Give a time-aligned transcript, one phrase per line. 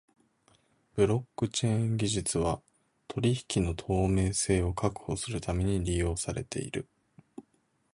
[0.95, 2.59] ブロックチェーン技術は
[3.07, 6.87] 取引の透明性を確保するために利用されている。